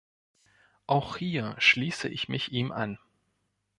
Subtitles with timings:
[0.87, 2.97] Auch hier schließe ich mich ihm an.